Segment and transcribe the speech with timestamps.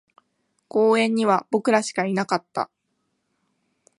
[0.67, 2.71] 公園には僕らしかいなかった